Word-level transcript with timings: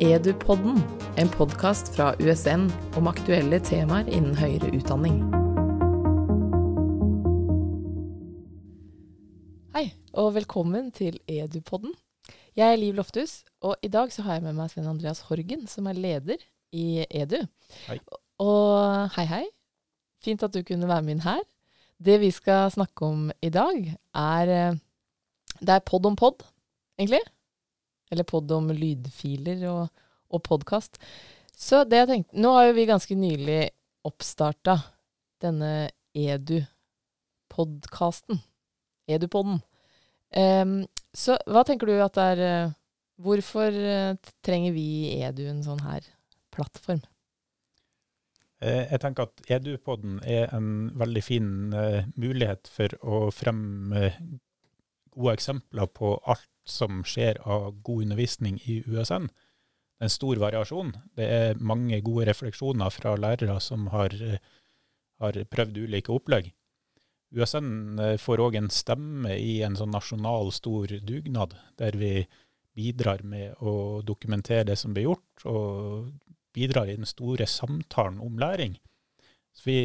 Edupodden, 0.00 0.76
en 1.18 1.28
podkast 1.28 1.88
fra 1.96 2.12
USN 2.22 2.68
om 2.94 3.08
aktuelle 3.10 3.58
temaer 3.66 4.06
innen 4.06 4.36
høyere 4.38 4.68
utdanning. 4.76 5.16
Hei, 9.74 9.88
og 10.14 10.36
velkommen 10.36 10.92
til 10.94 11.16
Edupodden. 11.26 11.96
Jeg 12.54 12.76
er 12.76 12.78
Liv 12.78 12.94
Lofthus, 12.94 13.40
og 13.58 13.74
i 13.82 13.90
dag 13.90 14.12
så 14.14 14.22
har 14.22 14.38
jeg 14.38 14.44
med 14.44 14.54
meg 14.60 14.70
Sven 14.70 14.86
Andreas 14.86 15.24
Horgen, 15.26 15.64
som 15.66 15.90
er 15.90 15.98
leder 15.98 16.44
i 16.70 17.02
Edu. 17.10 17.40
Hei. 17.88 17.98
Og 18.38 19.10
hei, 19.16 19.24
hei. 19.32 19.44
Fint 20.22 20.46
at 20.46 20.54
du 20.54 20.60
kunne 20.62 20.86
være 20.86 21.02
med 21.08 21.16
inn 21.16 21.24
her. 21.26 21.42
Det 21.98 22.20
vi 22.22 22.30
skal 22.30 22.70
snakke 22.70 23.02
om 23.02 23.26
i 23.42 23.50
dag, 23.50 23.96
er 24.14 24.54
eh, 24.60 24.78
Det 25.58 25.74
er 25.74 25.82
pod 25.82 26.06
om 26.06 26.14
pod, 26.14 26.46
egentlig. 27.00 27.24
Eller 28.10 28.24
pod 28.28 28.50
om 28.56 28.70
lydfiler 28.72 29.66
og, 29.70 29.88
og 30.32 30.42
podkast. 30.46 30.98
Så 31.58 31.84
det 31.84 31.96
jeg 32.02 32.08
tenkte 32.12 32.38
Nå 32.38 32.48
har 32.54 32.64
jo 32.68 32.76
vi 32.76 32.86
ganske 32.88 33.14
nylig 33.18 33.62
oppstarta 34.08 34.74
denne 35.42 35.72
Edu-podkasten. 36.16 38.36
Edupodden. 39.08 39.58
Um, 40.36 40.86
så 41.16 41.32
hva 41.48 41.62
tenker 41.66 41.86
du 41.88 41.94
at 42.04 42.14
det 42.18 42.26
er 42.34 42.40
eh, 42.44 42.74
Hvorfor 43.18 43.70
eh, 43.74 44.14
trenger 44.46 44.72
vi 44.76 44.84
Edu 45.26 45.48
en 45.50 45.64
sånn 45.64 45.80
her 45.82 46.02
plattform? 46.54 47.00
Eh, 48.62 48.84
Jeg 48.92 49.00
tenker 49.02 49.22
at 49.26 49.34
Edu-podden 49.50 50.20
er 50.22 50.46
en 50.54 50.94
veldig 51.00 51.22
fin 51.26 51.48
mulighet 52.14 52.70
for 52.70 52.86
å 53.02 53.30
fremme 53.34 54.14
gode 55.10 55.34
eksempler 55.34 55.86
på 55.90 56.22
alt 56.30 56.46
som 56.70 57.02
skjer 57.06 57.40
av 57.44 57.80
god 57.82 58.06
undervisning 58.06 58.58
i 58.64 58.80
USN. 58.86 59.28
Det 59.28 60.06
er 60.06 60.10
en 60.10 60.14
stor 60.14 60.38
variasjon. 60.38 60.92
Det 61.18 61.26
er 61.26 61.62
mange 61.64 62.00
gode 62.06 62.28
refleksjoner 62.28 62.92
fra 62.94 63.16
lærere 63.18 63.58
som 63.60 63.88
har, 63.94 64.14
eh, 64.14 64.38
har 65.20 65.40
prøvd 65.50 65.82
ulike 65.84 66.14
opplegg. 66.14 66.52
USN 67.34 67.98
eh, 68.00 68.16
får 68.16 68.44
òg 68.44 68.56
en 68.60 68.70
stemme 68.72 69.34
i 69.36 69.60
en 69.66 69.76
sånn 69.76 69.92
nasjonal 69.92 70.52
stor 70.54 70.94
dugnad, 71.04 71.56
der 71.76 71.98
vi 71.98 72.12
bidrar 72.78 73.24
med 73.26 73.58
å 73.58 74.00
dokumentere 74.06 74.70
det 74.70 74.78
som 74.78 74.94
blir 74.94 75.10
gjort, 75.10 75.44
og 75.50 76.12
bidrar 76.54 76.88
i 76.88 76.96
den 76.96 77.08
store 77.08 77.46
samtalen 77.50 78.20
om 78.22 78.38
læring. 78.38 78.78
Så 79.52 79.66
vi 79.66 79.78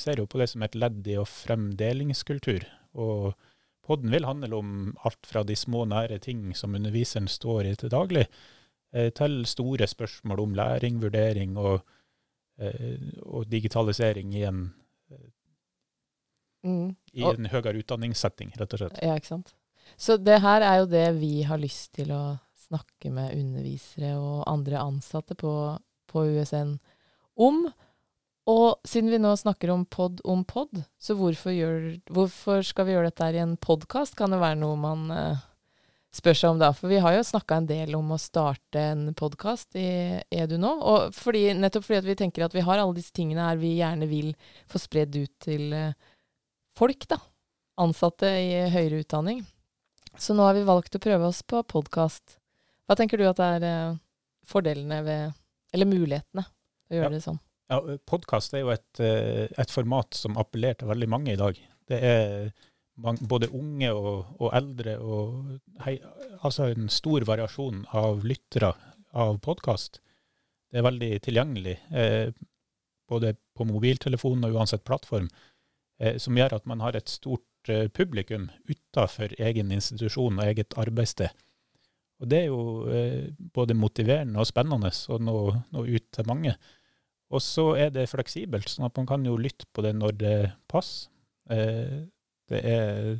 ser 0.00 0.22
jo 0.22 0.26
på 0.26 0.40
det 0.40 0.48
som 0.48 0.64
et 0.64 0.76
ledd 0.78 1.06
i 1.06 1.18
å 1.20 1.28
fremme 1.28 1.76
delingskultur. 1.76 2.64
Og 2.96 3.34
podden 3.82 4.10
vil 4.14 4.24
handle 4.28 4.56
om 4.56 4.72
alt 5.04 5.26
fra 5.26 5.42
de 5.44 5.56
små, 5.58 5.84
nære 5.90 6.18
ting 6.22 6.52
som 6.56 6.74
underviseren 6.78 7.28
står 7.28 7.66
i 7.66 7.74
til 7.74 7.90
daglig, 7.90 8.26
eh, 8.92 9.10
til 9.10 9.42
store 9.46 9.86
spørsmål 9.90 10.40
om 10.40 10.54
læring, 10.54 11.00
vurdering 11.02 11.56
og, 11.58 11.82
eh, 12.58 12.98
og 13.22 13.48
digitalisering 13.50 14.34
i 14.34 14.42
en, 14.48 14.72
Mm. 16.64 16.94
i 17.12 17.22
Og- 17.24 17.34
en 17.38 17.46
høyere 17.50 17.74
utdanningssetting, 17.82 18.52
rett 18.56 18.72
og 18.74 18.78
slett. 18.78 18.98
Ja, 19.02 19.16
ikke 19.18 19.26
sant. 19.26 19.52
Så 19.98 20.16
det 20.22 20.40
her 20.40 20.62
er 20.62 20.76
jo 20.78 20.86
det 20.86 21.08
vi 21.18 21.42
har 21.42 21.58
lyst 21.58 21.92
til 21.92 22.12
å 22.14 22.38
snakke 22.68 23.10
med 23.10 23.34
undervisere 23.34 24.12
og 24.16 24.44
andre 24.46 24.78
ansatte 24.78 25.34
på, 25.34 25.78
på 26.06 26.22
USN 26.38 26.78
om. 27.36 27.64
Og 28.50 28.80
siden 28.88 29.10
vi 29.12 29.20
nå 29.22 29.36
snakker 29.38 29.70
om 29.70 29.84
pod 29.86 30.18
om 30.26 30.42
pod, 30.44 30.82
så 30.98 31.14
hvorfor, 31.14 31.54
gjør, 31.54 31.84
hvorfor 32.10 32.64
skal 32.66 32.88
vi 32.88 32.96
gjøre 32.96 33.10
dette 33.12 33.26
her 33.28 33.38
i 33.38 33.42
en 33.44 33.56
podkast? 33.56 34.16
Kan 34.18 34.34
det 34.34 34.40
være 34.42 34.58
noe 34.58 34.78
man 34.82 35.04
eh, 35.14 35.44
spør 36.10 36.34
seg 36.40 36.54
om 36.56 36.58
da? 36.58 36.72
For 36.74 36.90
vi 36.90 36.98
har 37.04 37.14
jo 37.14 37.22
snakka 37.28 37.60
en 37.60 37.68
del 37.70 37.94
om 37.94 38.10
å 38.10 38.18
starte 38.18 38.82
en 38.82 39.04
podkast 39.14 39.78
i 39.78 39.86
Edu 40.34 40.56
nå. 40.58 40.72
Og 40.74 41.14
fordi, 41.14 41.52
nettopp 41.54 41.86
fordi 41.86 42.10
vi 42.10 42.18
tenker 42.24 42.48
at 42.48 42.56
vi 42.56 42.64
har 42.66 42.82
alle 42.82 42.98
disse 42.98 43.14
tingene 43.14 43.46
her 43.46 43.60
vi 43.62 43.76
gjerne 43.78 44.10
vil 44.10 44.32
få 44.70 44.82
spredd 44.82 45.14
ut 45.20 45.32
til 45.46 45.68
eh, 45.78 45.94
folk, 46.78 47.06
da 47.14 47.20
ansatte 47.80 48.28
i 48.28 48.50
høyere 48.74 49.00
utdanning. 49.04 49.44
Så 50.18 50.34
nå 50.36 50.44
har 50.44 50.58
vi 50.58 50.66
valgt 50.66 50.98
å 50.98 51.00
prøve 51.02 51.30
oss 51.30 51.40
på 51.46 51.62
podkast. 51.64 52.36
Hva 52.84 52.98
tenker 52.98 53.22
du 53.22 53.24
at 53.30 53.38
er 53.40 53.64
eh, 53.64 53.94
fordelene 54.50 54.98
ved 55.06 55.38
Eller 55.72 55.88
mulighetene 55.88 56.42
å 56.44 56.92
gjøre 56.98 57.06
Ja. 57.08 57.14
det 57.14 57.22
sånn? 57.24 57.38
Ja, 57.72 57.78
Podkast 58.04 58.52
er 58.52 58.66
jo 58.66 58.72
et, 58.74 59.00
eh, 59.00 59.48
et 59.48 59.70
format 59.72 60.12
som 60.12 60.36
appellerer 60.36 60.76
til 60.76 60.90
veldig 60.90 61.08
mange 61.08 61.32
i 61.32 61.40
dag. 61.40 61.56
Det 61.88 61.98
er 62.04 62.50
mange, 63.00 63.24
både 63.24 63.48
unge 63.56 63.88
og, 63.96 64.34
og 64.36 64.50
eldre, 64.58 64.98
og 65.00 65.78
hei, 65.86 65.94
altså 66.44 66.68
en 66.68 66.90
stor 66.92 67.24
variasjon 67.24 67.86
av 67.96 68.26
lyttere 68.28 68.74
av 69.16 69.38
podkast. 69.46 70.02
Det 70.68 70.80
er 70.80 70.84
veldig 70.84 71.10
tilgjengelig, 71.24 71.78
eh, 71.96 72.34
både 73.08 73.32
på 73.56 73.64
mobiltelefon 73.68 74.44
og 74.44 74.58
uansett 74.58 74.84
plattform, 74.84 75.30
eh, 76.00 76.20
som 76.20 76.36
gjør 76.36 76.58
at 76.58 76.68
man 76.68 76.84
har 76.84 76.98
et 76.98 77.08
stort 77.08 77.72
eh, 77.72 77.88
publikum 77.88 78.50
utenfor 78.68 79.32
egen 79.40 79.72
institusjon 79.72 80.36
og 80.36 80.44
eget 80.44 80.76
arbeidssted. 80.76 81.32
Og 82.20 82.28
det 82.28 82.44
er 82.44 82.52
jo 82.52 82.60
eh, 82.92 83.32
både 83.56 83.80
motiverende 83.80 84.44
og 84.44 84.52
spennende 84.52 84.92
å 84.92 85.20
nå, 85.24 85.38
nå 85.72 85.88
ut 85.88 86.12
til 86.12 86.28
mange. 86.28 86.58
Og 87.32 87.42
så 87.42 87.70
er 87.80 87.92
det 87.94 88.10
fleksibelt, 88.10 88.68
sånn 88.68 88.88
at 88.88 88.98
man 89.00 89.08
kan 89.08 89.24
jo 89.26 89.38
lytte 89.40 89.68
på 89.72 89.84
det 89.84 89.94
når 89.96 90.16
det 90.20 90.36
passer. 90.70 91.08
Eh, 91.50 92.02
det 92.52 92.60
er 92.68 93.16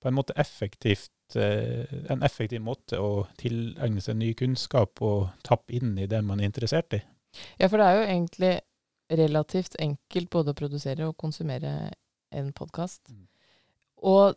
på 0.00 0.08
en 0.08 0.16
måte 0.16 0.36
effektivt, 0.40 1.36
eh, 1.36 1.88
en 2.12 2.24
effektiv 2.26 2.60
måte 2.64 3.00
å 3.00 3.24
tilegne 3.40 4.02
seg 4.04 4.18
ny 4.20 4.32
kunnskap 4.36 5.00
og 5.04 5.30
tappe 5.46 5.78
inn 5.78 5.96
i 5.98 6.08
det 6.10 6.20
man 6.24 6.40
er 6.40 6.50
interessert 6.50 6.96
i. 6.96 7.00
Ja, 7.60 7.68
for 7.68 7.80
det 7.80 7.86
er 7.86 7.96
jo 7.96 8.06
egentlig 8.08 8.52
relativt 9.20 9.76
enkelt 9.80 10.30
både 10.30 10.52
å 10.52 10.58
produsere 10.58 11.08
og 11.08 11.16
konsumere 11.18 11.90
en 12.36 12.52
podkast. 12.56 13.02
Mm. 13.10 13.26
Og 14.10 14.36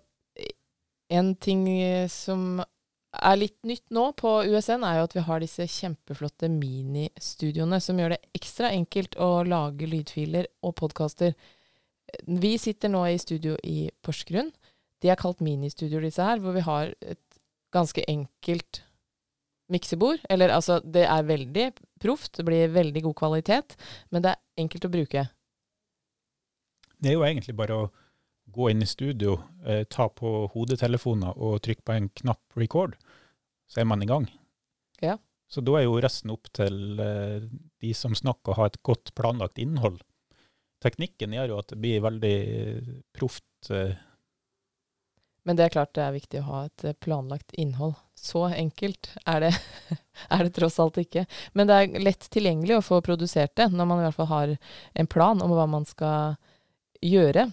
en 1.13 1.35
ting 1.35 1.67
som 2.09 2.63
er 3.13 3.37
litt 3.37 3.59
nytt 3.67 3.85
nå 3.93 4.07
på 4.17 4.29
USN, 4.49 4.85
er 4.85 4.99
jo 4.99 5.07
at 5.07 5.15
vi 5.15 5.23
har 5.27 5.41
disse 5.43 5.67
kjempeflotte 5.69 6.49
ministudioene 6.51 7.79
som 7.83 7.99
gjør 7.99 8.15
det 8.15 8.21
ekstra 8.37 8.71
enkelt 8.73 9.17
å 9.21 9.43
lage 9.47 9.89
lydfiler 9.89 10.49
og 10.65 10.75
podkaster. 10.81 11.35
Vi 12.25 12.55
sitter 12.61 12.91
nå 12.93 13.03
i 13.09 13.19
studio 13.21 13.57
i 13.63 13.91
Porsgrunn. 14.05 14.51
De 15.03 15.11
er 15.11 15.19
kalt 15.19 15.43
ministudioer, 15.43 16.07
disse 16.07 16.25
her, 16.25 16.41
hvor 16.41 16.55
vi 16.55 16.65
har 16.65 16.93
et 17.01 17.21
ganske 17.73 18.03
enkelt 18.09 18.83
miksebord. 19.73 20.21
Eller 20.29 20.53
altså, 20.53 20.79
det 20.81 21.05
er 21.05 21.29
veldig 21.29 21.69
proft, 22.01 22.37
det 22.37 22.47
blir 22.47 22.73
veldig 22.73 23.05
god 23.09 23.17
kvalitet, 23.21 23.77
men 24.11 24.25
det 24.25 24.33
er 24.33 24.63
enkelt 24.65 24.87
å 24.87 24.93
bruke. 24.93 25.27
Det 27.03 27.11
er 27.11 27.17
jo 27.17 27.25
egentlig 27.27 27.55
bare 27.57 27.77
å 27.77 27.89
gå 28.53 28.69
inn 28.71 28.83
i 28.85 28.89
studio, 28.89 29.39
eh, 29.65 29.83
ta 29.89 30.07
på 30.09 30.47
hodetelefoner 30.53 31.37
og 31.37 31.61
trykke 31.65 31.85
på 31.85 31.97
en 31.97 32.09
knapp 32.21 32.57
record, 32.59 32.95
så 33.69 33.81
er 33.81 33.89
man 33.89 34.03
i 34.03 34.09
gang. 34.09 34.29
Ja. 35.01 35.17
Så 35.49 35.61
da 35.61 35.75
er 35.77 35.85
jo 35.85 35.99
resten 36.01 36.31
opp 36.33 36.47
til 36.55 36.99
eh, 37.01 37.43
de 37.81 37.93
som 37.97 38.15
snakker, 38.17 38.53
å 38.53 38.61
ha 38.61 38.69
et 38.69 38.79
godt 38.85 39.13
planlagt 39.17 39.59
innhold. 39.61 39.99
Teknikken 40.83 41.35
gjør 41.35 41.53
jo 41.53 41.59
at 41.61 41.69
det 41.71 41.77
blir 41.79 42.01
veldig 42.03 42.37
proft. 43.15 43.45
Eh, 43.69 43.93
Men 45.45 45.59
det 45.59 45.65
er 45.65 45.73
klart 45.75 45.93
det 45.95 46.03
er 46.05 46.15
viktig 46.15 46.39
å 46.41 46.47
ha 46.47 46.61
et 46.67 46.85
eh, 46.87 46.95
planlagt 46.99 47.53
innhold. 47.59 47.95
Så 48.19 48.45
enkelt 48.49 49.11
er 49.27 49.45
det, 49.45 49.51
er 50.35 50.43
det 50.47 50.53
tross 50.57 50.79
alt 50.79 50.97
ikke. 51.01 51.25
Men 51.53 51.69
det 51.69 51.77
er 51.79 52.03
lett 52.03 52.29
tilgjengelig 52.33 52.79
å 52.79 52.85
få 52.85 53.01
produsert 53.05 53.55
det, 53.59 53.69
når 53.71 53.89
man 53.89 54.01
i 54.01 54.07
hvert 54.07 54.19
fall 54.19 54.31
har 54.31 54.55
en 54.93 55.11
plan 55.11 55.43
om 55.43 55.53
hva 55.55 55.67
man 55.69 55.85
skal 55.85 56.35
gjøre. 57.03 57.49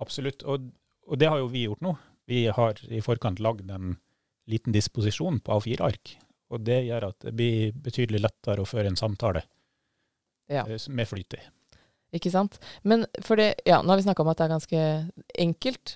Absolutt. 0.00 0.42
Og, 0.48 0.70
og 1.06 1.20
det 1.20 1.28
har 1.30 1.40
jo 1.42 1.50
vi 1.52 1.66
gjort 1.66 1.84
nå. 1.84 1.94
Vi 2.30 2.44
har 2.54 2.80
i 2.88 3.00
forkant 3.04 3.40
lagd 3.42 3.70
en 3.74 3.96
liten 4.50 4.74
disposisjon 4.74 5.40
på 5.44 5.56
A4-ark. 5.58 6.16
Og 6.50 6.64
det 6.66 6.80
gjør 6.88 7.08
at 7.12 7.26
det 7.28 7.32
blir 7.38 7.72
betydelig 7.78 8.24
lettere 8.24 8.62
å 8.64 8.68
føre 8.68 8.90
en 8.90 8.98
samtale 8.98 9.44
Ja. 10.50 10.64
eh, 10.66 10.78
med 10.90 11.06
flyt 11.08 11.36
i. 11.38 11.42
Ikke 12.18 12.30
sant? 12.34 12.56
Men 12.82 13.04
for 13.22 13.38
det, 13.38 13.52
ja, 13.68 13.82
nå 13.82 13.92
har 13.92 14.00
vi 14.00 14.06
snakka 14.08 14.24
om 14.24 14.30
at 14.32 14.40
det 14.40 14.46
er 14.48 14.54
ganske 14.56 14.80
enkelt 15.38 15.92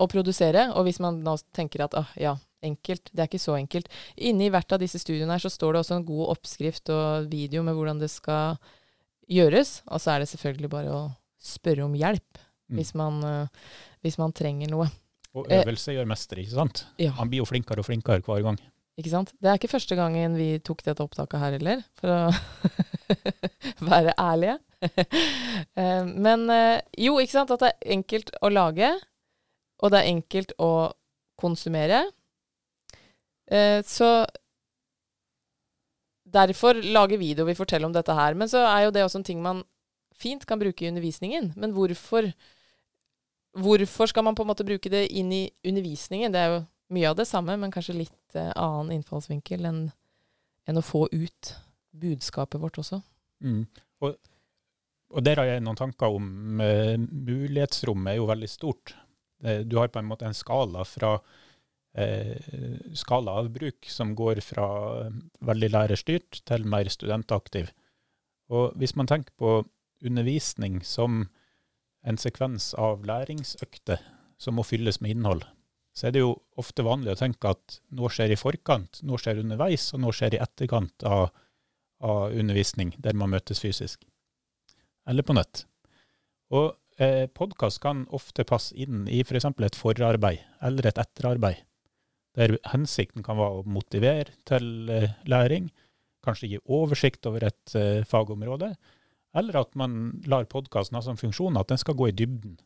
å 0.00 0.06
produsere. 0.08 0.70
Og 0.72 0.86
hvis 0.88 1.00
man 1.04 1.18
nå 1.24 1.34
tenker 1.52 1.84
at 1.84 1.96
ah, 2.00 2.08
ja, 2.16 2.36
enkelt, 2.64 3.10
det 3.12 3.20
er 3.20 3.28
ikke 3.28 3.42
så 3.42 3.58
enkelt. 3.58 3.90
Inni 4.16 4.48
hvert 4.52 4.72
av 4.72 4.80
disse 4.80 5.00
studiene 5.02 5.34
her 5.36 5.42
så 5.44 5.52
står 5.52 5.74
det 5.76 5.82
også 5.82 5.98
en 5.98 6.06
god 6.08 6.32
oppskrift 6.38 6.88
og 6.94 7.28
video 7.32 7.64
med 7.66 7.76
hvordan 7.76 8.00
det 8.00 8.08
skal 8.12 8.56
gjøres. 9.28 9.82
Og 9.92 10.00
så 10.00 10.14
er 10.14 10.22
det 10.24 10.30
selvfølgelig 10.32 10.72
bare 10.72 10.96
å 10.96 11.02
spørre 11.42 11.84
om 11.84 11.96
hjelp. 11.98 12.41
Hvis, 12.76 12.94
man, 12.98 13.22
eh, 13.24 13.70
hvis 14.04 14.18
man 14.20 14.32
trenger 14.36 14.70
noe. 14.72 14.88
Og 15.34 15.46
Eh, 15.48 15.62
øvelse 15.62 15.94
gjør 15.94 16.08
mester, 16.10 16.40
ikke 16.42 16.56
sant? 16.58 16.84
Ja. 17.00 17.12
Man 17.18 17.30
blir 17.32 17.40
jo 17.40 17.48
flinkere 17.48 17.80
og 17.80 17.86
flinkere 17.88 18.20
hver 18.24 18.42
gang. 18.44 18.58
Ikke 19.00 19.08
sant? 19.12 19.32
Det 19.40 19.48
er 19.48 19.56
ikke 19.56 19.70
første 19.72 19.96
gangen 19.96 20.34
vi 20.36 20.58
tok 20.60 20.82
dette 20.84 21.00
opptaket 21.00 21.40
her 21.40 21.54
heller, 21.56 21.80
for 21.96 22.12
å 22.12 22.20
være 23.92 24.16
ærlige. 24.18 24.58
Eh, 25.78 26.04
Men 26.04 26.42
jo, 26.98 27.14
ikke 27.22 27.32
sant, 27.36 27.52
at 27.54 27.60
det 27.62 27.68
er 27.70 27.92
enkelt 27.94 28.32
å 28.42 28.48
lage, 28.50 28.88
og 29.80 29.92
det 29.92 30.00
er 30.00 30.08
enkelt 30.10 30.52
å 30.58 30.90
konsumere. 31.38 32.00
Så 33.86 34.08
derfor 36.32 36.80
lage 36.82 37.18
video 37.20 37.46
vi 37.46 37.54
forteller 37.54 37.86
om 37.88 37.94
dette 37.94 38.14
her. 38.16 38.34
Men 38.38 38.50
så 38.50 38.64
er 38.66 38.86
jo 38.86 38.94
det 38.94 39.04
også 39.04 39.20
en 39.20 39.26
ting 39.28 39.42
man 39.44 39.62
fint 40.18 40.44
kan 40.48 40.60
bruke 40.60 40.84
i 40.84 40.90
undervisningen. 40.90 41.52
Men 41.58 41.74
hvorfor, 41.76 42.30
hvorfor 43.52 44.08
skal 44.10 44.24
man 44.24 44.36
på 44.36 44.44
en 44.44 44.50
måte 44.50 44.66
bruke 44.66 44.90
det 44.92 45.06
inn 45.12 45.32
i 45.34 45.44
undervisningen? 45.66 46.32
Det 46.32 46.40
er 46.40 46.54
jo 46.54 46.60
mye 46.92 47.10
av 47.10 47.18
det 47.18 47.28
samme, 47.28 47.56
men 47.60 47.72
kanskje 47.72 47.98
litt 48.02 48.36
eh, 48.38 48.52
annen 48.56 48.92
innfallsvinkel 48.98 49.66
enn, 49.68 49.82
enn 50.68 50.80
å 50.80 50.84
få 50.84 51.06
ut 51.12 51.54
budskapet 52.02 52.60
vårt 52.62 52.80
også. 52.82 53.02
Mm. 53.44 53.64
Og, 54.04 54.16
og, 55.12 55.20
der 55.24 55.40
har 55.40 55.50
jeg 55.50 55.64
noen 55.64 55.78
tanker 55.78 56.16
om 56.16 56.60
uh, 56.62 56.96
Mulighetsrommet 56.96 58.14
er 58.14 58.20
jo 58.20 58.28
veldig 58.30 58.50
stort. 58.50 58.94
Uh, 59.44 59.60
du 59.66 59.76
har 59.80 59.92
på 59.92 60.00
en 60.00 60.08
måte 60.08 60.28
en 60.28 60.36
skala 60.36 60.86
fra 60.88 61.18
skala 62.96 63.34
av 63.36 63.50
bruk 63.52 63.84
som 63.92 64.14
går 64.16 64.38
fra 64.40 64.62
veldig 65.44 65.68
lærerstyrt 65.74 66.38
til 66.48 66.62
mer 66.64 66.88
studentaktiv. 66.88 67.66
Og 68.48 68.72
hvis 68.80 68.94
man 68.96 69.10
tenker 69.10 69.34
på 69.36 69.58
undervisning 70.00 70.78
som 70.88 71.26
en 72.02 72.18
sekvens 72.18 72.72
av 72.78 73.04
læringsøkter 73.06 74.00
som 74.42 74.58
må 74.58 74.64
fylles 74.66 75.00
med 75.02 75.14
innhold, 75.16 75.44
så 75.92 76.08
er 76.08 76.14
det 76.14 76.22
jo 76.22 76.34
ofte 76.60 76.84
vanlig 76.86 77.12
å 77.12 77.18
tenke 77.20 77.52
at 77.52 77.78
noe 77.94 78.10
skjer 78.12 78.32
i 78.32 78.38
forkant, 78.40 79.02
noe 79.06 79.20
skjer 79.20 79.42
underveis, 79.42 79.90
og 79.92 80.02
noe 80.02 80.16
skjer 80.16 80.36
i 80.36 80.40
etterkant 80.42 81.04
av, 81.08 81.28
av 82.02 82.32
undervisning, 82.32 82.94
der 82.98 83.16
man 83.18 83.34
møtes 83.34 83.60
fysisk. 83.62 84.06
Eller 85.08 85.26
på 85.26 85.36
nett. 85.36 85.66
Og 86.52 86.72
eh, 87.02 87.28
podkast 87.28 87.82
kan 87.84 88.06
ofte 88.14 88.46
passe 88.48 88.74
inn 88.78 89.04
i 89.10 89.20
f.eks. 89.24 89.50
For 89.52 89.68
et 89.68 89.78
forarbeid 89.78 90.42
eller 90.64 90.88
et 90.88 91.00
etterarbeid, 91.02 91.62
der 92.38 92.56
hensikten 92.72 93.24
kan 93.24 93.36
være 93.36 93.60
å 93.60 93.68
motivere 93.68 94.32
til 94.48 94.88
eh, 94.92 95.12
læring, 95.28 95.68
kanskje 96.24 96.54
gi 96.54 96.62
oversikt 96.70 97.26
over 97.28 97.48
et 97.50 97.76
eh, 97.76 98.04
fagområde, 98.08 98.72
eller 99.34 99.62
at 99.62 99.74
man 99.78 100.22
lar 100.28 100.44
podkasten 100.50 100.98
ha 100.98 101.02
som 101.04 101.18
funksjon 101.20 101.56
at 101.56 101.70
den 101.72 101.80
skal 101.80 101.96
gå 101.98 102.10
i 102.10 102.16
dybden. 102.16 102.58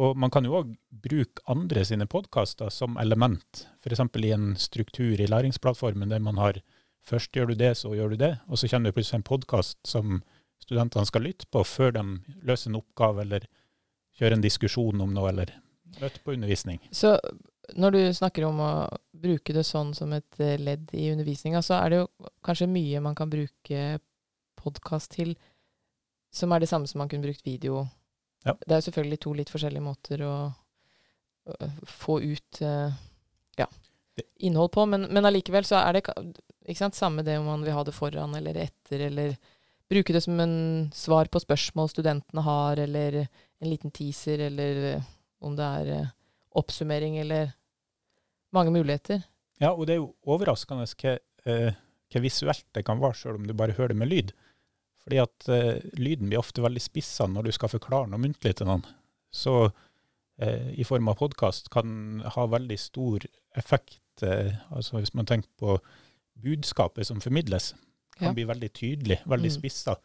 Og 0.00 0.16
man 0.16 0.32
kan 0.32 0.46
jo 0.48 0.56
òg 0.62 0.70
bruke 1.04 1.44
andre 1.52 1.84
sine 1.84 2.06
podkaster 2.08 2.72
som 2.72 2.96
element, 3.00 3.66
f.eks. 3.84 4.00
i 4.00 4.32
en 4.32 4.54
struktur 4.56 5.20
i 5.20 5.28
læringsplattformen 5.28 6.10
der 6.10 6.22
man 6.24 6.40
har 6.40 6.62
først 7.06 7.34
gjør 7.36 7.52
du 7.52 7.58
det, 7.60 7.74
så 7.76 7.92
gjør 7.94 8.14
du 8.14 8.20
det, 8.22 8.36
og 8.48 8.58
så 8.58 8.70
kommer 8.70 8.90
det 8.90 8.96
plutselig 8.96 9.20
en 9.20 9.26
podkast 9.26 9.78
som 9.88 10.22
studentene 10.62 11.06
skal 11.08 11.26
lytte 11.26 11.48
på 11.50 11.64
før 11.66 11.96
de 11.98 12.04
løser 12.46 12.70
en 12.70 12.78
oppgave 12.78 13.24
eller 13.24 13.48
kjører 14.18 14.38
en 14.38 14.44
diskusjon 14.44 15.02
om 15.02 15.12
noe, 15.12 15.32
eller 15.32 15.52
møter 16.00 16.22
på 16.24 16.36
undervisning. 16.36 16.80
Så 16.94 17.16
når 17.78 17.94
du 17.94 18.00
snakker 18.16 18.46
om 18.46 18.60
å 18.62 18.72
bruke 19.22 19.54
det 19.54 19.64
sånn 19.66 19.92
som 19.96 20.12
et 20.16 20.40
eh, 20.40 20.58
ledd 20.60 20.90
i 20.96 21.10
undervisninga, 21.12 21.62
så 21.64 21.78
er 21.80 21.92
det 21.92 22.00
jo 22.02 22.30
kanskje 22.44 22.70
mye 22.70 23.02
man 23.04 23.16
kan 23.18 23.30
bruke 23.32 23.98
podkast 24.58 25.12
til 25.16 25.34
som 26.32 26.52
er 26.52 26.62
det 26.62 26.70
samme 26.70 26.88
som 26.88 27.02
man 27.02 27.10
kunne 27.10 27.26
brukt 27.26 27.46
video 27.46 27.84
ja. 28.42 28.56
Det 28.58 28.74
er 28.74 28.80
jo 28.80 28.88
selvfølgelig 28.88 29.20
to 29.22 29.32
litt 29.38 29.50
forskjellige 29.52 29.84
måter 29.84 30.22
å, 30.26 30.34
å 31.46 31.70
få 31.86 32.18
ut 32.24 32.62
uh, 32.66 32.90
ja, 33.58 33.68
innhold 34.42 34.72
på, 34.74 34.86
men, 34.90 35.06
men 35.14 35.28
allikevel 35.28 35.66
så 35.66 35.78
er 35.78 35.98
det 35.98 36.02
ikke 36.02 36.80
sant, 36.80 36.98
samme 36.98 37.24
det 37.26 37.38
om 37.38 37.46
man 37.46 37.62
vil 37.62 37.76
ha 37.76 37.84
det 37.86 37.94
foran 37.94 38.34
eller 38.38 38.58
etter, 38.64 39.06
eller 39.08 39.36
bruke 39.92 40.14
det 40.14 40.24
som 40.24 40.40
en 40.42 40.56
svar 40.96 41.30
på 41.30 41.42
spørsmål 41.42 41.90
studentene 41.92 42.44
har, 42.46 42.82
eller 42.82 43.22
en 43.22 43.70
liten 43.70 43.94
teaser, 43.94 44.42
eller 44.48 45.02
om 45.42 45.54
det 45.58 45.68
er 45.82 46.10
oppsummering, 46.58 47.18
eller 47.22 47.52
mange 48.54 48.72
muligheter. 48.74 49.22
Ja, 49.62 49.70
og 49.72 49.86
det 49.86 49.96
er 49.96 50.02
jo 50.02 50.12
overraskende 50.26 50.88
hva, 50.98 51.16
uh, 51.46 52.22
visuelt 52.22 52.66
det 52.74 52.82
kan 52.88 53.00
være, 53.02 53.20
sjøl 53.20 53.38
om 53.38 53.46
du 53.46 53.54
bare 53.56 53.76
hører 53.76 53.94
det 53.94 54.00
med 54.02 54.10
lyd. 54.10 54.32
Fordi 55.02 55.18
at 55.18 55.48
eh, 55.50 55.80
lyden 55.98 56.30
blir 56.30 56.40
ofte 56.40 56.62
veldig 56.62 56.82
spissa 56.82 57.26
når 57.30 57.48
du 57.48 57.56
skal 57.56 57.72
forklare 57.72 58.10
noe 58.10 58.22
muntlig 58.22 58.54
til 58.58 58.68
noen. 58.68 58.84
Så 59.34 59.56
eh, 59.66 60.70
i 60.78 60.86
form 60.86 61.10
av 61.10 61.18
podkast 61.18 61.72
kan 61.74 62.22
ha 62.36 62.46
veldig 62.50 62.78
stor 62.78 63.26
effekt. 63.58 64.22
Eh, 64.22 64.54
altså 64.70 65.00
hvis 65.00 65.14
man 65.18 65.28
tenker 65.28 65.50
på 65.58 65.78
budskapet 66.42 67.08
som 67.08 67.22
formidles, 67.22 67.72
kan 68.14 68.30
ja. 68.30 68.36
bli 68.36 68.46
veldig 68.46 68.70
tydelig, 68.76 69.18
veldig 69.26 69.50
mm. 69.50 69.56
spissa. 69.56 69.96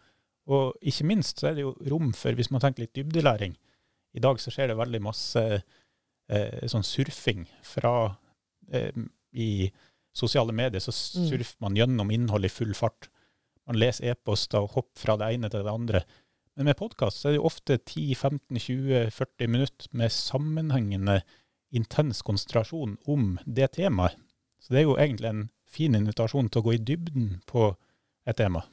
Og 0.49 0.77
ikke 0.81 1.05
minst 1.09 1.41
så 1.41 1.51
er 1.51 1.57
det 1.57 1.65
jo 1.67 1.75
rom 1.91 2.09
for, 2.15 2.33
hvis 2.33 2.49
man 2.53 2.63
tenker 2.63 2.85
litt 2.85 2.95
dybdelæring 2.95 3.57
I 4.15 4.21
dag 4.23 4.39
så 4.39 4.53
skjer 4.53 4.71
det 4.71 4.77
veldig 4.79 5.01
masse 5.03 5.41
sånn 6.71 6.85
surfing 6.87 7.43
fra 7.67 7.91
I 9.35 9.49
sosiale 10.15 10.55
medier 10.55 10.79
så 10.83 10.93
mm. 11.19 11.43
man 11.63 11.75
gjennom 11.75 12.13
innhold 12.15 12.47
i 12.47 12.51
full 12.51 12.71
fart 12.79 13.09
man 13.67 13.79
leser 13.79 14.11
e-poster 14.11 14.63
og 14.63 14.77
hopper 14.77 15.01
fra 15.01 15.17
det 15.19 15.33
ene 15.35 15.51
til 15.51 15.65
det 15.65 15.73
andre. 15.73 16.03
Men 16.57 16.69
med 16.71 16.79
podkast 16.79 17.25
er 17.25 17.35
det 17.35 17.41
jo 17.41 17.49
ofte 17.49 17.77
10-15-20-40 17.77 19.51
minutter 19.51 19.91
med 19.91 20.13
sammenhengende 20.13 21.19
intens 21.75 22.23
konsentrasjon 22.25 22.95
om 23.05 23.35
det 23.45 23.73
temaet. 23.75 24.15
Så 24.59 24.73
det 24.73 24.81
er 24.81 24.87
jo 24.87 24.97
egentlig 24.97 25.29
en 25.29 25.43
fin 25.69 25.95
invitasjon 25.95 26.49
til 26.49 26.63
å 26.63 26.65
gå 26.65 26.73
i 26.77 26.81
dybden 26.81 27.27
på 27.47 27.69
et 28.27 28.39
tema. 28.39 28.63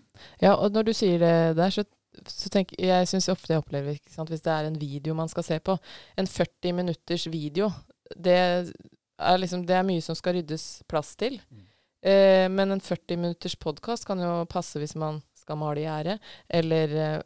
Ja, 0.40 0.54
og 0.54 0.72
når 0.72 0.88
du 0.88 0.92
sier 0.96 1.20
det 1.20 1.34
der, 1.58 1.74
så, 1.74 1.84
så 2.30 2.50
tenker 2.54 2.78
jeg 2.80 3.10
syns 3.10 3.28
ofte 3.32 3.52
jeg 3.52 3.62
opplever 3.62 3.98
sant, 4.10 4.30
Hvis 4.30 4.42
det 4.46 4.54
er 4.54 4.70
en 4.70 4.80
video 4.80 5.14
man 5.18 5.28
skal 5.28 5.46
se 5.46 5.58
på, 5.60 5.76
en 6.16 6.30
40 6.30 6.72
minutters 6.80 7.26
video, 7.30 7.70
det 8.16 8.38
er, 8.38 9.36
liksom, 9.38 9.66
det 9.66 9.76
er 9.76 9.86
mye 9.86 10.02
som 10.02 10.16
skal 10.18 10.38
ryddes 10.38 10.84
plass 10.88 11.14
til. 11.20 11.40
Mm. 11.50 11.66
Eh, 12.04 12.48
men 12.52 12.74
en 12.74 12.80
40 12.80 13.16
minutters 13.16 13.56
podkast 13.56 14.04
kan 14.04 14.20
jo 14.20 14.42
passe 14.50 14.80
hvis 14.80 14.92
man 15.00 15.22
skal 15.40 15.56
male 15.60 15.80
gjerdet, 15.80 16.18
eller 16.52 16.96
eh, 17.00 17.20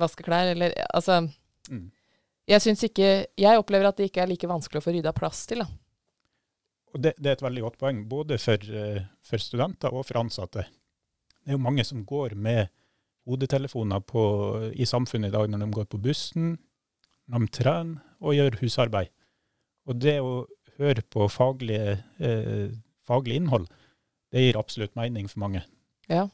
vaske 0.00 0.24
klær, 0.26 0.52
eller 0.52 0.74
altså 0.88 1.22
mm. 1.70 1.86
Jeg 2.48 2.64
syns 2.64 2.80
ikke 2.86 3.08
Jeg 3.36 3.60
opplever 3.60 3.90
at 3.90 3.98
det 3.98 4.06
ikke 4.08 4.22
er 4.22 4.30
like 4.30 4.48
vanskelig 4.48 4.80
å 4.80 4.84
få 4.84 4.94
rydda 4.94 5.12
plass 5.16 5.42
til, 5.48 5.64
da. 5.64 5.68
Og 6.94 7.02
det, 7.04 7.14
det, 7.18 7.28
er 7.28 7.36
et 7.36 7.44
veldig 7.44 7.64
godt 7.66 7.80
poeng, 7.80 7.98
både 8.08 8.38
for, 8.40 8.62
uh, 8.72 9.00
for, 9.24 9.42
studenter 9.42 9.92
og 9.92 10.06
for 10.08 10.20
ansatte. 10.22 10.64
Det 11.44 11.52
er 11.52 11.58
jo 11.58 11.60
mange 11.60 11.84
som 11.84 12.00
går 12.08 12.32
med 12.32 12.70
hodetelefoner 13.28 14.00
på, 14.08 14.22
i 14.72 14.88
samfunnet 14.88 15.28
i 15.28 15.36
dag 15.36 15.50
når 15.52 15.66
de 15.66 15.68
går 15.76 15.90
på 15.92 16.00
bussen, 16.00 16.54
når 17.28 17.44
de 17.44 17.50
trener 17.58 18.24
og 18.24 18.38
gjør 18.38 18.56
husarbeid. 18.62 19.12
Og 19.88 20.00
det 20.00 20.16
å 20.24 20.46
høre 20.78 21.04
på 21.04 21.28
faglige, 21.28 21.98
eh, 22.24 22.72
faglig 23.04 23.36
innhold, 23.42 23.68
det 24.32 24.44
gir 24.44 24.58
absolutt 24.60 24.96
mening 24.98 25.28
for 25.28 25.40
mange. 25.44 25.62
Ja, 26.08 26.28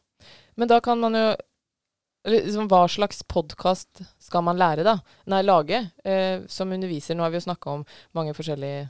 men 0.54 0.70
da 0.70 0.80
kan 0.80 1.00
man 1.00 1.14
jo 1.18 1.26
liksom, 2.28 2.68
Hva 2.68 2.86
slags 2.88 3.22
podkast 3.28 4.02
skal 4.22 4.44
man 4.46 4.58
lære, 4.58 4.84
da? 4.86 4.98
Nei, 5.30 5.42
lage 5.44 5.80
eh, 6.04 6.44
som 6.48 6.72
underviser. 6.72 7.16
Nå 7.16 7.24
har 7.24 7.34
vi 7.34 7.40
jo 7.40 7.48
snakka 7.48 7.74
om 7.78 7.84
mange 8.16 8.34
forskjellige 8.36 8.86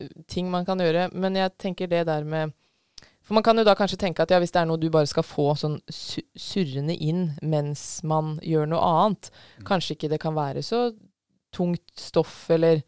eh, 0.00 0.12
ting 0.28 0.50
man 0.52 0.66
kan 0.68 0.80
gjøre, 0.80 1.10
men 1.12 1.36
jeg 1.38 1.56
tenker 1.58 1.90
det 1.90 2.06
der 2.06 2.24
med 2.24 2.54
For 3.26 3.34
man 3.34 3.42
kan 3.42 3.58
jo 3.58 3.64
da 3.66 3.74
kanskje 3.74 3.98
tenke 3.98 4.22
at 4.22 4.30
ja, 4.30 4.38
hvis 4.38 4.54
det 4.54 4.60
er 4.62 4.68
noe 4.70 4.78
du 4.78 4.86
bare 4.92 5.08
skal 5.10 5.26
få 5.26 5.48
sånn 5.58 5.80
surrende 5.90 6.94
inn 6.94 7.32
mens 7.42 8.04
man 8.06 8.36
gjør 8.38 8.70
noe 8.70 8.84
annet, 8.86 9.32
mm. 9.58 9.64
kanskje 9.66 9.96
ikke 9.96 10.12
det 10.12 10.20
kan 10.22 10.36
være 10.36 10.62
så 10.62 10.92
tungt 11.56 11.98
stoff, 11.98 12.44
eller 12.54 12.84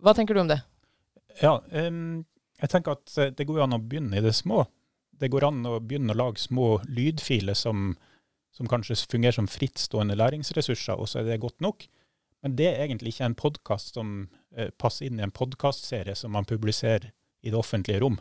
Hva 0.00 0.14
tenker 0.16 0.32
du 0.32 0.40
om 0.40 0.48
det? 0.48 0.62
Ja, 1.42 1.58
um, 1.60 2.22
jeg 2.60 2.72
tenker 2.72 2.96
at 2.96 3.18
eh, 3.20 3.34
det 3.36 3.44
går 3.44 3.66
an 3.66 3.76
å 3.76 3.82
begynne 3.82 4.16
i 4.16 4.24
det 4.24 4.32
små 4.36 4.64
det 5.20 5.28
går 5.28 5.46
an 5.50 5.64
å 5.68 5.78
begynne 5.84 6.14
å 6.14 6.18
lage 6.18 6.40
små 6.40 6.78
lydfiler 6.88 7.56
som, 7.58 7.92
som 8.56 8.68
kanskje 8.70 8.96
fungerer 9.10 9.36
som 9.36 9.48
frittstående 9.50 10.16
læringsressurser, 10.16 10.96
og 10.96 11.10
så 11.10 11.20
er 11.20 11.28
det 11.28 11.42
godt 11.44 11.60
nok. 11.64 11.84
Men 12.40 12.56
det 12.56 12.70
er 12.70 12.86
egentlig 12.86 13.14
ikke 13.14 13.28
en 13.28 13.36
podkast 13.36 13.98
som 13.98 14.14
eh, 14.56 14.70
passer 14.80 15.10
inn 15.10 15.20
i 15.20 15.26
en 15.26 15.34
podkastserie 15.34 16.16
som 16.16 16.32
man 16.32 16.48
publiserer 16.48 17.10
i 17.44 17.52
det 17.52 17.58
offentlige 17.58 18.00
rom. 18.00 18.16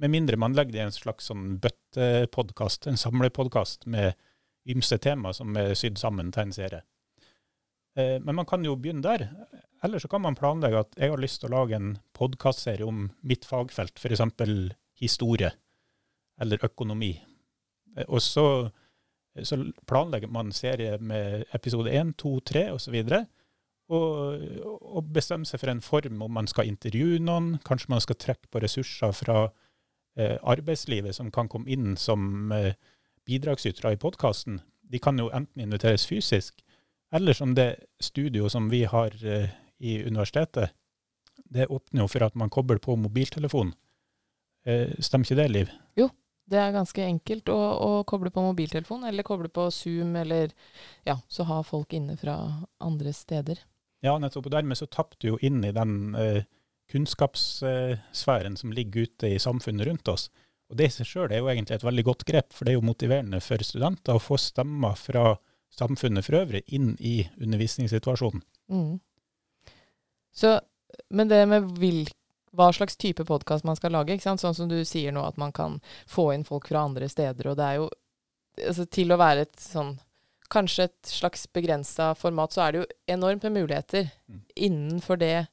Med 0.00 0.14
mindre 0.14 0.40
man 0.40 0.56
legger 0.56 0.72
det 0.72 0.80
i 0.80 0.86
en 0.88 0.96
slags 0.96 1.28
sånn 1.28 1.58
bøttepodkast, 1.60 2.88
en 2.88 3.00
samlepodkast 3.00 3.84
med 3.92 4.16
ymse 4.70 4.96
tema 5.00 5.34
som 5.36 5.52
er 5.60 5.74
sydd 5.76 6.00
sammen 6.00 6.32
til 6.32 6.46
en 6.46 6.56
serie. 6.56 6.84
Eh, 8.00 8.16
men 8.16 8.38
man 8.40 8.48
kan 8.48 8.64
jo 8.64 8.78
begynne 8.80 9.04
der. 9.04 9.28
Eller 9.84 10.00
så 10.00 10.08
kan 10.08 10.24
man 10.24 10.36
planlegge 10.40 10.86
at 10.86 10.96
jeg 10.96 11.12
har 11.12 11.20
lyst 11.20 11.42
til 11.42 11.52
å 11.52 11.58
lage 11.58 11.76
en 11.76 11.98
podkastserie 12.16 12.88
om 12.88 13.10
mitt 13.20 13.44
fagfelt, 13.48 14.00
f.eks. 14.00 14.24
historie 15.00 15.52
eller 16.40 16.64
økonomi. 16.64 17.12
Eh, 17.96 18.06
og 18.08 18.22
så, 18.22 18.46
så 19.42 19.60
planlegger 19.86 20.32
man 20.32 20.52
serie 20.52 20.98
med 20.98 21.44
episode 21.54 21.92
1, 21.92 22.16
2, 22.18 22.38
3 22.52 22.64
osv. 22.76 22.98
Og, 23.90 24.44
og 24.80 25.12
bestemme 25.14 25.48
seg 25.48 25.62
for 25.62 25.72
en 25.72 25.82
form 25.82 26.22
om 26.22 26.32
man 26.38 26.48
skal 26.50 26.70
intervjue 26.70 27.18
noen. 27.22 27.56
Kanskje 27.66 27.92
man 27.94 28.02
skal 28.04 28.18
trekke 28.22 28.50
på 28.50 28.62
ressurser 28.62 29.14
fra 29.16 29.48
eh, 30.18 30.36
arbeidslivet 30.42 31.16
som 31.16 31.30
kan 31.34 31.50
komme 31.50 31.70
inn 31.70 31.96
som 31.98 32.52
eh, 32.54 32.74
bidragsytere 33.26 33.94
i 33.94 34.00
podkasten. 34.00 34.60
De 34.90 34.98
kan 35.02 35.18
jo 35.18 35.30
enten 35.34 35.62
inviteres 35.62 36.06
fysisk, 36.06 36.62
eller 37.14 37.34
som 37.34 37.54
det 37.54 37.74
studio 38.02 38.48
som 38.48 38.70
vi 38.70 38.84
har 38.84 39.14
eh, 39.26 39.50
i 39.78 40.00
universitetet. 40.04 40.70
Det 41.50 41.66
åpner 41.66 42.04
jo 42.04 42.10
for 42.10 42.26
at 42.26 42.36
man 42.38 42.50
kobler 42.50 42.78
på 42.78 42.96
mobiltelefon. 42.96 43.72
Eh, 44.66 44.92
stemmer 45.00 45.26
ikke 45.26 45.40
det, 45.42 45.50
Liv? 45.50 45.70
Jo, 45.98 46.08
Det 46.50 46.58
er 46.58 46.74
ganske 46.74 47.04
enkelt 47.06 47.50
å, 47.52 47.56
å 47.56 47.90
koble 48.08 48.32
på 48.34 48.42
mobiltelefon, 48.42 49.04
eller 49.06 49.26
koble 49.26 49.50
på 49.54 49.68
Zoom, 49.74 50.16
eller 50.18 50.50
ja, 51.06 51.14
så 51.30 51.46
ha 51.46 51.60
folk 51.66 51.94
inne 51.94 52.16
fra 52.18 52.36
andre 52.82 53.12
steder. 53.14 53.60
Ja, 54.02 54.16
nettopp. 54.18 54.48
Og 54.48 54.54
dermed 54.56 54.78
så 54.80 54.88
tapper 54.90 55.20
du 55.20 55.28
jo 55.32 55.40
inn 55.46 55.60
i 55.66 55.72
den 55.76 56.16
eh, 56.18 56.42
kunnskapssfæren 56.90 58.56
som 58.58 58.74
ligger 58.74 59.06
ute 59.06 59.30
i 59.30 59.38
samfunnet 59.38 59.86
rundt 59.86 60.10
oss. 60.10 60.28
Og 60.70 60.78
det 60.78 60.88
i 60.88 60.94
seg 60.94 61.08
sjøl 61.08 61.32
er 61.32 61.42
jo 61.42 61.50
egentlig 61.50 61.78
et 61.78 61.86
veldig 61.86 62.06
godt 62.06 62.26
grep, 62.26 62.52
for 62.54 62.66
det 62.66 62.74
er 62.74 62.78
jo 62.78 62.86
motiverende 62.86 63.40
for 63.42 63.62
studenter 63.66 64.16
å 64.16 64.22
få 64.22 64.38
stemmer 64.38 64.98
fra 64.98 65.34
samfunnet 65.74 66.26
for 66.26 66.40
øvrig 66.42 66.62
inn 66.74 66.92
i 66.98 67.20
undervisningssituasjonen. 67.38 68.42
Mm. 68.70 68.98
Så, 70.34 70.56
men 71.14 71.30
det 71.30 71.42
med 71.50 71.70
hvilke 71.78 72.19
hva 72.56 72.72
slags 72.74 72.96
type 72.96 73.24
podkast 73.24 73.64
man 73.64 73.78
skal 73.78 73.94
lage. 73.94 74.14
ikke 74.14 74.26
sant? 74.26 74.42
Sånn 74.42 74.56
som 74.56 74.70
du 74.70 74.80
sier 74.84 75.14
nå, 75.14 75.22
at 75.26 75.38
man 75.40 75.52
kan 75.54 75.78
få 76.10 76.30
inn 76.34 76.46
folk 76.46 76.68
fra 76.70 76.84
andre 76.88 77.08
steder. 77.10 77.50
Og 77.50 77.58
det 77.58 77.66
er 77.66 77.80
jo 77.80 77.88
altså, 78.66 78.86
Til 78.86 79.12
å 79.12 79.20
være 79.20 79.46
et 79.48 79.60
sånn 79.62 79.98
Kanskje 80.50 80.88
et 80.88 81.06
slags 81.06 81.44
begrensa 81.54 82.08
format, 82.18 82.50
så 82.50 82.64
er 82.64 82.72
det 82.72 82.80
jo 82.80 82.86
enormt 83.14 83.44
med 83.46 83.52
muligheter 83.54 84.08
mm. 84.26 84.40
innenfor 84.66 85.20
det, 85.20 85.46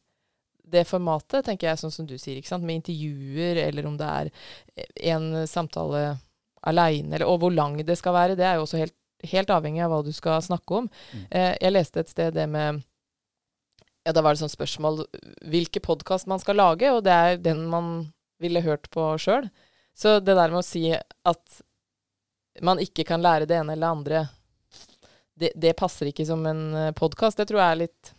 det 0.66 0.88
formatet, 0.90 1.46
tenker 1.46 1.68
jeg, 1.68 1.78
sånn 1.84 1.94
som 1.94 2.08
du 2.10 2.16
sier, 2.18 2.40
ikke 2.40 2.50
sant? 2.50 2.66
med 2.66 2.80
intervjuer, 2.80 3.60
eller 3.62 3.86
om 3.86 4.00
det 4.00 4.08
er 4.10 4.32
en 5.14 5.28
samtale 5.46 6.16
aleine, 6.66 7.22
og 7.30 7.44
hvor 7.44 7.54
lang 7.54 7.78
det 7.86 8.00
skal 8.02 8.18
være. 8.18 8.40
Det 8.42 8.48
er 8.50 8.58
jo 8.58 8.66
også 8.66 8.82
helt, 8.82 8.96
helt 9.36 9.54
avhengig 9.54 9.86
av 9.86 9.94
hva 9.94 10.02
du 10.02 10.10
skal 10.18 10.42
snakke 10.42 10.82
om. 10.82 10.90
Mm. 11.14 11.24
Eh, 11.30 11.54
jeg 11.62 11.76
leste 11.76 12.02
et 12.02 12.16
sted 12.16 12.34
det 12.34 12.50
med 12.50 12.82
ja, 14.08 14.14
da 14.16 14.22
var 14.24 14.32
det 14.32 14.40
sånn 14.40 14.52
spørsmål 14.54 15.02
hvilke 15.52 15.82
podkast 15.84 16.30
man 16.32 16.40
skal 16.40 16.56
lage, 16.56 16.88
og 16.96 17.02
det 17.04 17.12
er 17.12 17.40
den 17.44 17.66
man 17.68 17.88
ville 18.40 18.62
hørt 18.64 18.88
på 18.94 19.04
sjøl. 19.20 19.50
Så 19.98 20.22
det 20.24 20.38
der 20.38 20.54
med 20.54 20.62
å 20.62 20.64
si 20.64 20.94
at 20.96 21.58
man 22.64 22.80
ikke 22.80 23.04
kan 23.10 23.20
lære 23.20 23.50
det 23.50 23.58
ene 23.58 23.74
eller 23.76 23.84
det 23.84 23.90
andre, 23.98 24.22
det, 25.36 25.50
det 25.60 25.74
passer 25.76 26.08
ikke 26.08 26.24
som 26.26 26.46
en 26.48 26.62
eh, 26.72 26.94
podkast. 26.96 27.42
Det 27.42 27.50
tror 27.50 27.60
jeg 27.60 27.74
er 27.74 27.82
litt 27.82 28.14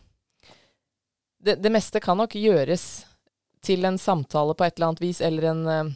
det, 1.40 1.54
det, 1.57 1.73
meste 1.73 2.02
kan 2.04 2.21
nok 2.21 2.37
gjøres 2.37 2.85
til 3.64 3.88
en 3.88 3.97
samtale 3.99 4.52
på 4.59 4.66
et 4.66 4.76
eller 4.76 4.90
annet 4.90 5.02
vis, 5.07 5.23
eller 5.25 5.47
en 5.54 5.62
eh, 5.73 5.95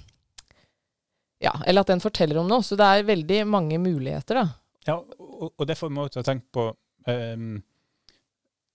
Ja, 1.44 1.52
eller 1.66 1.84
at 1.84 1.92
den 1.92 2.00
forteller 2.00 2.40
om 2.40 2.48
noe. 2.48 2.64
Så 2.64 2.80
det 2.80 2.88
er 2.88 3.04
veldig 3.12 3.42
mange 3.50 3.76
muligheter, 3.82 4.40
da. 4.40 4.46
Ja, 4.88 4.96
og, 5.20 5.52
og 5.52 5.68
det 5.68 5.76
får 5.76 5.92
vi 5.92 6.08
tenke 6.22 6.48
på. 6.56 6.70
Um 7.04 7.60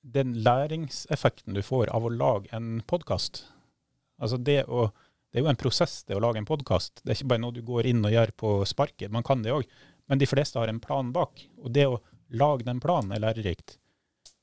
den 0.07 0.37
læringseffekten 0.45 1.57
du 1.57 1.61
får 1.65 1.91
av 1.93 2.07
å 2.07 2.13
lage 2.13 2.51
en 2.55 2.79
podkast 2.87 3.43
altså 4.21 4.37
det, 4.37 4.61
det 4.65 5.39
er 5.39 5.45
jo 5.45 5.51
en 5.51 5.59
prosess, 5.59 6.01
det 6.07 6.17
å 6.17 6.21
lage 6.23 6.41
en 6.41 6.47
podkast. 6.47 7.01
Det 7.03 7.11
er 7.11 7.19
ikke 7.19 7.31
bare 7.33 7.43
noe 7.43 7.55
du 7.55 7.63
går 7.65 7.89
inn 7.89 8.05
og 8.05 8.13
gjør 8.13 8.33
på 8.41 8.53
sparket. 8.69 9.13
Man 9.13 9.25
kan 9.27 9.43
det 9.45 9.55
òg, 9.55 9.65
men 10.09 10.21
de 10.21 10.29
fleste 10.29 10.59
har 10.59 10.71
en 10.71 10.81
plan 10.83 11.11
bak. 11.15 11.43
Og 11.61 11.73
det 11.75 11.87
å 11.89 11.99
lage 12.37 12.67
den 12.67 12.81
planen 12.83 13.13
er 13.15 13.23
lærerikt. 13.23 13.77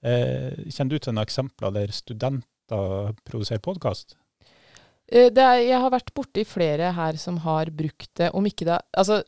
Eh, 0.04 0.68
kjenner 0.68 0.94
du 0.94 1.00
til 1.00 1.14
noen 1.14 1.24
eksempler 1.24 1.72
der 1.74 1.94
studenter 1.96 3.14
produserer 3.26 3.62
podkast? 3.64 4.16
Eh, 5.08 5.30
jeg 5.32 5.80
har 5.80 5.92
vært 5.92 6.14
borti 6.16 6.44
flere 6.48 6.92
her 6.96 7.18
som 7.20 7.40
har 7.44 7.72
brukt 7.72 8.10
det, 8.20 8.30
om 8.32 8.46
ikke 8.48 8.68
det 8.68 8.80
Altså, 8.96 9.22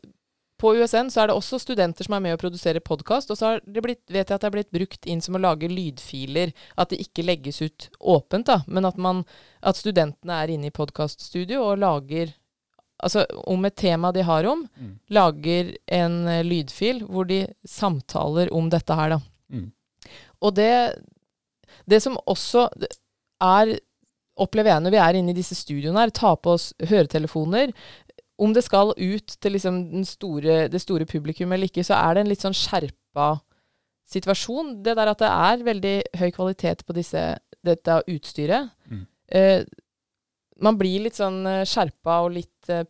på 0.61 0.73
USN 0.77 1.11
så 1.13 1.23
er 1.23 1.31
det 1.31 1.37
også 1.37 1.59
studenter 1.61 2.07
som 2.07 2.17
er 2.17 2.23
med 2.25 2.37
å 2.37 2.41
produsere 2.41 2.81
podkast, 2.85 3.31
og 3.33 3.39
så 3.39 3.51
har 3.51 3.61
det 3.65 3.83
blitt, 3.85 4.03
vet 4.09 4.31
jeg 4.31 4.37
at 4.37 4.45
det 4.45 4.49
er 4.49 4.55
blitt 4.55 4.73
brukt 4.75 5.09
inn 5.09 5.21
som 5.25 5.37
å 5.37 5.43
lage 5.43 5.69
lydfiler. 5.69 6.55
At 6.81 6.93
det 6.93 7.03
ikke 7.05 7.27
legges 7.27 7.61
ut 7.61 7.89
åpent, 8.01 8.49
da, 8.49 8.63
men 8.67 8.89
at, 8.89 8.97
man, 8.97 9.25
at 9.61 9.79
studentene 9.79 10.41
er 10.41 10.55
inne 10.55 10.71
i 10.71 10.75
podkaststudio 10.75 11.63
og 11.65 11.81
lager 11.85 12.35
Altså 13.05 13.27
om 13.45 13.61
et 13.69 13.75
tema 13.77 14.09
de 14.09 14.23
har 14.25 14.47
om, 14.49 14.63
mm. 14.73 14.93
lager 15.13 15.75
en 15.93 16.15
uh, 16.31 16.39
lydfil 16.41 17.03
hvor 17.05 17.27
de 17.29 17.43
samtaler 17.69 18.49
om 18.57 18.71
dette 18.73 18.97
her, 18.97 19.13
da. 19.13 19.19
Mm. 19.53 19.67
Og 20.41 20.55
det, 20.57 20.71
det 21.85 21.99
som 22.01 22.17
også 22.25 22.71
er 23.45 23.75
opplever 24.41 24.73
jeg 24.73 24.85
når 24.85 24.95
vi 24.95 25.01
er 25.03 25.19
inne 25.19 25.33
i 25.33 25.37
disse 25.37 25.57
studioene 25.57 26.07
her, 26.07 26.13
ta 26.15 26.35
på 26.37 26.57
oss 26.57 26.71
høretelefoner, 26.89 27.73
om 28.37 28.52
det 28.52 28.64
skal 28.66 28.93
ut 28.97 29.37
til 29.40 29.57
liksom 29.57 30.05
store, 30.05 30.66
det 30.69 30.81
store 30.83 31.07
publikum 31.09 31.52
eller 31.52 31.71
ikke, 31.71 31.85
så 31.87 31.97
er 31.97 32.16
det 32.16 32.25
en 32.25 32.33
litt 32.33 32.45
sånn 32.45 32.57
skjerpa 32.57 33.31
situasjon. 34.12 34.76
Det 34.85 34.97
der 34.99 35.11
at 35.12 35.23
det 35.23 35.31
er 35.33 35.64
veldig 35.66 35.95
høy 36.21 36.28
kvalitet 36.37 36.85
på 36.87 36.97
disse, 36.97 37.23
dette 37.64 38.00
utstyret. 38.12 38.71
Mm. 38.93 39.07
Eh, 39.40 39.64
man 40.62 40.78
blir 40.81 41.07
litt 41.07 41.19
sånn 41.19 41.40
eh, 41.49 41.64
skjerpa 41.69 42.21
og 42.26 42.37
litt 42.37 42.73
eh, 42.73 42.87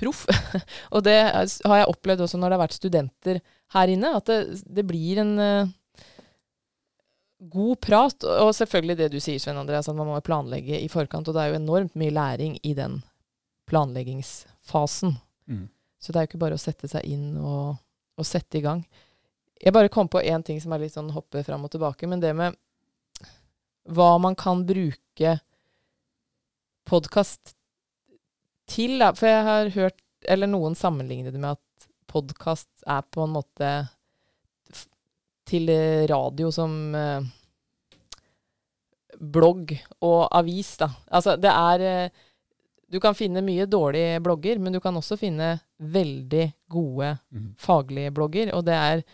proff. 0.00 0.24
og 0.94 1.04
det 1.06 1.18
har 1.26 1.82
jeg 1.82 1.90
opplevd 1.92 2.24
også 2.26 2.40
når 2.40 2.48
det 2.48 2.58
har 2.58 2.64
vært 2.64 2.78
studenter 2.78 3.42
her 3.76 3.92
inne, 3.92 4.16
at 4.18 4.28
det, 4.30 4.40
det 4.66 4.86
blir 4.86 5.22
en 5.22 5.34
eh, 5.42 5.74
god 7.52 7.80
prat. 7.82 8.30
Og 8.46 8.54
selvfølgelig 8.56 8.98
det 9.02 9.12
du 9.14 9.20
sier, 9.20 9.42
Svein 9.42 9.60
Andreas, 9.60 9.90
at 9.90 9.98
man 9.98 10.10
må 10.10 10.22
planlegge 10.24 10.80
i 10.80 10.90
forkant. 10.92 11.28
Og 11.28 11.36
det 11.36 11.44
er 11.44 11.52
jo 11.52 11.60
enormt 11.62 11.98
mye 11.98 12.14
læring 12.14 12.58
i 12.62 12.76
den 12.78 13.00
planleggingsfasen. 14.62 15.16
Mm. 15.48 15.68
Så 15.98 16.12
det 16.12 16.18
er 16.18 16.22
jo 16.22 16.30
ikke 16.30 16.42
bare 16.42 16.54
å 16.54 16.60
sette 16.60 16.88
seg 16.88 17.04
inn 17.04 17.36
og, 17.38 17.76
og 18.18 18.26
sette 18.26 18.58
i 18.58 18.62
gang. 18.62 18.84
Jeg 19.62 19.72
bare 19.72 19.88
kom 19.88 20.08
på 20.08 20.20
én 20.20 20.42
ting 20.42 20.60
som 20.60 20.72
er 20.72 20.82
litt 20.82 20.94
sånn 20.94 21.12
hoppe 21.14 21.44
fram 21.44 21.64
og 21.64 21.70
tilbake, 21.70 22.06
men 22.06 22.20
det 22.20 22.34
med 22.34 22.56
hva 23.90 24.18
man 24.18 24.34
kan 24.34 24.64
bruke 24.66 25.38
podkast 26.84 27.54
til, 28.70 28.98
da. 28.98 29.12
For 29.14 29.28
jeg 29.28 29.44
har 29.46 29.70
hørt, 29.74 30.00
eller 30.26 30.50
noen 30.50 30.74
sammenligner 30.74 31.30
det 31.30 31.38
med 31.42 31.54
at 31.54 31.88
podkast 32.10 32.70
er 32.86 33.02
på 33.10 33.22
en 33.24 33.36
måte 33.38 33.70
til 35.46 35.70
radio 36.08 36.50
som 36.54 36.94
eh, 36.94 37.22
blogg 39.18 39.74
og 40.02 40.26
avis, 40.34 40.74
da. 40.82 40.90
Altså, 41.10 41.36
det 41.38 41.50
er 41.50 41.86
eh, 41.86 42.22
du 42.92 43.00
kan 43.00 43.16
finne 43.16 43.40
mye 43.44 43.64
dårlige 43.70 44.20
blogger, 44.20 44.58
men 44.60 44.74
du 44.74 44.80
kan 44.84 44.96
også 44.98 45.16
finne 45.16 45.54
veldig 45.80 46.46
gode 46.72 47.14
mm. 47.32 47.52
faglige 47.60 48.12
blogger. 48.12 48.50
Og 48.52 48.66
det 48.68 48.74
er, 48.76 49.04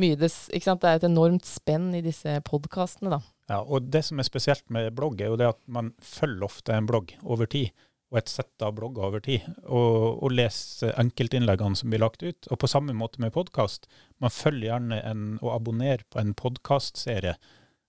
det, 0.00 0.14
det 0.22 0.60
er 0.64 0.94
et 0.94 1.08
enormt 1.08 1.44
spenn 1.48 1.90
i 1.98 2.04
disse 2.04 2.38
podkastene, 2.48 3.12
da. 3.18 3.20
Ja, 3.52 3.60
og 3.60 3.90
det 3.92 4.02
som 4.08 4.18
er 4.18 4.26
spesielt 4.26 4.64
med 4.72 4.94
blogg, 4.96 5.20
er 5.20 5.30
jo 5.30 5.36
det 5.38 5.50
at 5.52 5.60
man 5.70 5.92
følger 6.02 6.48
ofte 6.48 6.74
en 6.74 6.88
blogg 6.88 7.12
over 7.22 7.50
tid. 7.50 7.74
Og 8.14 8.20
et 8.20 8.30
sett 8.30 8.62
av 8.62 8.72
blogger 8.78 9.04
over 9.08 9.22
tid. 9.22 9.44
Og, 9.66 10.22
og 10.24 10.32
leser 10.32 10.94
enkeltinnleggene 10.96 11.76
som 11.76 11.92
blir 11.92 12.00
lagt 12.00 12.24
ut. 12.24 12.48
Og 12.48 12.60
på 12.62 12.70
samme 12.70 12.94
måte 12.96 13.20
med 13.20 13.34
podkast. 13.34 13.84
Man 14.22 14.32
følger 14.32 14.70
gjerne 14.70 15.02
en, 15.10 15.26
og 15.42 15.52
abonnerer 15.58 16.06
på 16.08 16.22
en 16.22 16.32
podkastserie 16.38 17.34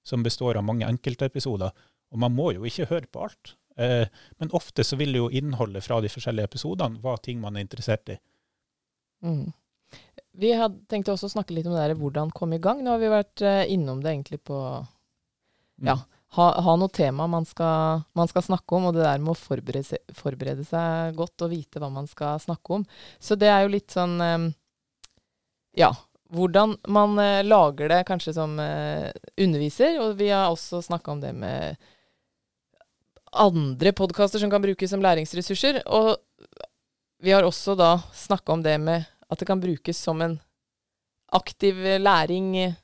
som 0.07 0.25
består 0.25 0.59
av 0.59 0.67
mange 0.67 0.89
enkeltepisoder. 0.89 1.71
Og 2.11 2.19
man 2.19 2.35
må 2.35 2.51
jo 2.57 2.67
ikke 2.67 2.89
høre 2.91 3.07
på 3.13 3.29
alt. 3.29 3.55
Eh, 3.77 4.07
men 4.37 4.51
ofte 4.51 4.83
så 4.83 4.97
vil 4.97 5.15
jo 5.15 5.29
innholdet 5.29 5.85
fra 5.85 5.99
de 6.01 6.09
forskjellige 6.09 6.49
episodene 6.49 6.97
være 7.03 7.23
ting 7.29 7.41
man 7.41 7.57
er 7.57 7.65
interessert 7.65 8.09
i. 8.09 8.17
Mm. 9.25 9.51
Vi 10.37 10.53
hadde 10.57 10.81
tenkt 10.89 11.09
også 11.13 11.29
å 11.29 11.33
snakke 11.35 11.53
litt 11.53 11.69
om 11.69 11.75
det 11.75 11.83
der, 11.83 11.97
hvordan 11.97 12.33
komme 12.33 12.57
i 12.57 12.61
gang. 12.61 12.81
Nå 12.83 12.95
har 12.95 13.01
vi 13.01 13.13
vært 13.13 13.43
uh, 13.45 13.63
innom 13.69 14.01
det 14.03 14.13
egentlig 14.13 14.41
på 14.45 14.57
Ja, 15.81 15.93
mm. 15.93 16.03
ha, 16.37 16.47
ha 16.65 16.75
noe 16.77 16.93
tema 16.93 17.25
man 17.29 17.45
skal, 17.49 18.03
man 18.17 18.29
skal, 18.29 18.45
snakke 18.45 18.77
om, 18.77 18.89
og 18.89 18.97
det 18.97 19.05
der 19.05 19.21
med 19.21 19.33
å 19.33 19.39
forberede 19.39 19.85
seg, 19.85 20.17
forberede 20.17 20.65
seg, 20.65 21.17
godt 21.17 21.45
og 21.45 21.53
vite 21.53 21.81
hva 21.81 21.89
man 21.93 22.09
skal 22.09 22.41
snakke 22.41 22.79
om. 22.79 22.85
Så 23.21 23.37
det 23.37 23.49
er 23.53 23.65
jo 23.65 23.73
litt 23.77 23.93
sånn 23.93 24.17
um, 24.21 24.51
Ja. 25.77 25.93
Hvordan 26.33 26.73
man 26.91 27.13
lager 27.47 27.87
det 27.87 28.01
kanskje 28.03 28.33
som 28.35 28.57
underviser, 28.59 29.93
og 30.03 30.17
vi 30.19 30.25
har 30.27 30.49
også 30.51 30.81
snakka 30.83 31.13
om 31.13 31.21
det 31.21 31.29
med 31.31 31.77
andre 33.39 33.93
podkaster 33.95 34.41
som 34.41 34.51
kan 34.51 34.63
brukes 34.63 34.91
som 34.91 35.03
læringsressurser. 35.03 35.81
Og 35.85 36.15
vi 37.23 37.33
har 37.33 37.45
også 37.45 37.75
da 37.77 37.95
snakka 38.13 38.53
om 38.53 38.65
det 38.65 38.77
med 38.81 39.07
at 39.27 39.39
det 39.39 39.47
kan 39.49 39.61
brukes 39.61 39.97
som 39.97 40.21
en 40.21 40.39
aktiv 41.31 41.75
læring 41.99 42.75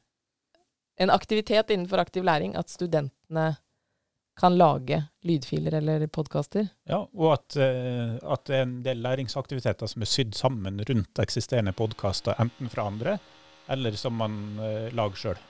En 1.01 1.09
aktivitet 1.09 1.71
innenfor 1.73 1.97
aktiv 1.97 2.23
læring. 2.23 2.55
At 2.55 2.69
studentene 2.69 3.55
kan 4.37 4.57
lage 4.57 4.99
lydfiler 5.25 5.73
eller 5.73 6.07
podkaster. 6.07 6.67
Ja, 6.89 7.03
og 7.13 7.33
at, 7.33 7.57
uh, 7.57 8.17
at, 8.33 8.45
det 8.45 8.55
er 8.55 8.61
en 8.65 8.75
del 8.85 9.01
læringsaktiviteter 9.01 9.89
som 9.89 10.01
er 10.01 10.09
sydd 10.09 10.35
sammen 10.37 10.81
rundt 10.89 11.21
eksisterende 11.21 11.73
podkaster, 11.73 12.37
enten 12.41 12.69
fra 12.69 12.87
andre 12.89 13.17
eller 13.73 13.97
som 13.97 14.17
man 14.19 14.37
uh, 14.59 14.89
lager 14.93 15.19
sjøl. 15.19 15.43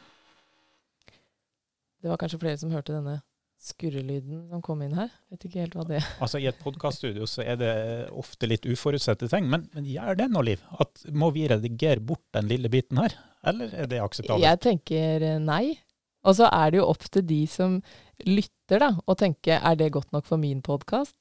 Det 2.03 2.11
var 2.11 2.19
kanskje 2.19 2.39
flere 2.39 2.59
som 2.59 2.71
hørte 2.71 2.95
denne 2.95 3.21
skurrelyden 3.63 4.43
som 4.51 4.61
kom 4.65 4.81
inn 4.83 4.95
her. 4.97 5.11
Vet 5.31 5.47
ikke 5.47 5.63
helt 5.63 5.77
hva 5.77 5.85
det 5.87 5.99
er. 6.01 6.07
Altså 6.23 6.41
I 6.41 6.49
et 6.51 6.59
podkaststudio 6.61 7.27
så 7.29 7.45
er 7.45 7.59
det 7.61 7.73
ofte 8.11 8.49
litt 8.49 8.67
uforutsette 8.67 9.29
ting, 9.31 9.47
men, 9.51 9.65
men 9.75 9.87
gjør 9.87 10.19
det 10.19 10.29
nå, 10.33 10.43
Liv? 10.49 10.63
At, 10.83 11.05
må 11.15 11.31
vi 11.35 11.47
redigere 11.51 12.03
bort 12.03 12.25
den 12.35 12.51
lille 12.51 12.71
biten 12.73 12.99
her, 13.01 13.15
eller 13.47 13.73
er 13.75 13.89
det 13.91 14.03
akseptabelt? 14.03 14.43
Jeg 14.43 14.61
tenker 14.63 15.27
eh, 15.33 15.41
nei. 15.41 15.77
Og 16.23 16.37
så 16.37 16.47
er 16.47 16.71
det 16.71 16.79
jo 16.79 16.87
opp 16.87 17.03
til 17.11 17.25
de 17.27 17.41
som 17.51 17.81
lytter, 18.23 18.79
da, 18.79 18.93
å 18.95 19.15
tenke 19.19 19.57
er 19.59 19.79
det 19.79 19.91
godt 19.95 20.13
nok 20.15 20.27
for 20.27 20.39
min 20.39 20.63
podkast? 20.63 21.17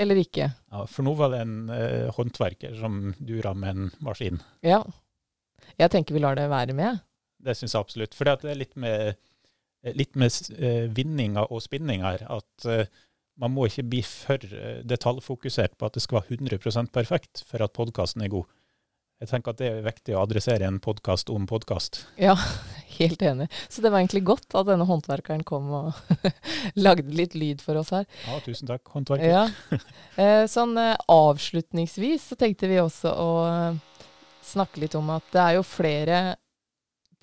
eller 0.00 0.18
ikke. 0.18 0.48
Ja, 0.74 0.84
for 0.90 1.06
nå 1.06 1.14
var 1.18 1.32
det 1.34 1.44
en 1.44 1.56
eh, 1.72 2.10
håndverker 2.14 2.74
som 2.78 3.12
dura 3.18 3.54
med 3.54 3.76
en 3.76 3.90
maskin. 4.04 4.40
Ja. 4.66 4.82
Jeg 5.80 5.92
tenker 5.94 6.16
vi 6.16 6.22
lar 6.22 6.38
det 6.38 6.48
være 6.50 6.74
med. 6.76 7.02
Det 7.44 7.54
syns 7.58 7.74
jeg 7.74 7.86
absolutt. 7.86 8.16
For 8.16 8.28
det 8.28 8.50
er 8.50 8.58
litt 8.58 8.74
med, 8.80 9.20
litt 9.92 10.16
med 10.16 10.32
eh, 10.56 10.86
vinninga 10.94 11.46
og 11.50 11.62
spinninga 11.64 12.14
her. 12.14 12.26
At 12.40 12.68
eh, 12.70 12.86
man 13.40 13.54
må 13.54 13.68
ikke 13.68 13.86
bli 13.90 14.02
for 14.06 14.40
eh, 14.40 14.82
detaljfokusert 14.86 15.76
på 15.78 15.88
at 15.88 15.96
det 15.96 16.04
skal 16.04 16.22
være 16.22 16.38
100% 16.38 16.92
perfekt 16.94 17.44
for 17.48 17.64
at 17.64 17.74
podkasten 17.76 18.24
er 18.24 18.32
god. 18.32 18.48
Jeg 19.22 19.30
tenker 19.30 19.54
at 19.54 19.60
det 19.60 19.68
er 19.70 19.84
viktig 19.86 20.16
å 20.16 20.24
adressere 20.24 20.66
en 20.66 20.80
podkast 20.82 21.30
om 21.32 21.46
podkast. 21.48 22.02
Ja, 22.20 22.34
helt 22.98 23.22
enig. 23.24 23.46
Så 23.72 23.82
det 23.84 23.92
var 23.92 24.02
egentlig 24.02 24.24
godt 24.26 24.56
at 24.58 24.68
denne 24.68 24.86
håndverkeren 24.88 25.44
kom 25.46 25.70
og 25.78 25.92
lagde 26.86 27.14
litt 27.14 27.36
lyd 27.38 27.62
for 27.64 27.78
oss 27.80 27.92
her. 27.94 28.08
Ja, 28.26 28.40
tusen 28.44 28.70
takk, 28.70 28.86
håndverker. 28.94 29.30
Ja. 29.30 29.46
Eh, 30.14 30.44
sånn 30.46 30.76
eh, 30.78 30.92
avslutningsvis 31.10 32.28
så 32.30 32.36
tenkte 32.38 32.68
vi 32.70 32.76
også 32.78 33.10
å 33.18 33.30
eh, 33.48 34.04
snakke 34.46 34.84
litt 34.84 34.94
om 34.94 35.08
at 35.10 35.26
det 35.34 35.40
er 35.42 35.56
jo 35.56 35.64
flere 35.66 36.18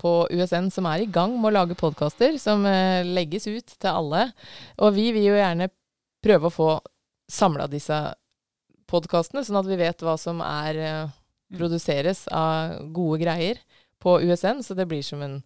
på 0.02 0.14
USN 0.34 0.72
som 0.74 0.88
er 0.90 1.04
i 1.04 1.12
gang 1.12 1.36
med 1.38 1.52
å 1.52 1.58
lage 1.60 1.78
podkaster, 1.78 2.40
som 2.42 2.66
eh, 2.66 3.06
legges 3.06 3.46
ut 3.48 3.78
til 3.78 3.92
alle. 3.92 4.32
Og 4.82 4.96
vi 4.98 5.12
vil 5.14 5.30
jo 5.30 5.38
gjerne 5.38 5.70
prøve 6.26 6.50
å 6.50 6.56
få 6.56 6.72
samla 7.32 7.68
disse 7.72 7.98
podkastene, 8.92 9.44
sånn 9.46 9.62
at 9.62 9.70
vi 9.70 9.80
vet 9.80 10.04
hva 10.04 10.18
som 10.20 10.42
er 10.44 10.80
eh, 10.80 11.12
produseres 11.56 12.26
av 12.34 12.80
gode 12.96 13.22
greier 13.24 13.62
på 14.02 14.20
USN. 14.26 14.64
Så 14.66 14.78
det 14.78 14.88
blir 14.92 15.04
som 15.06 15.24
en 15.26 15.40